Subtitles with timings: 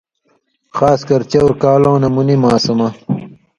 [0.77, 2.87] خاص کر چؤر کالؤں نہ منی ماسمہ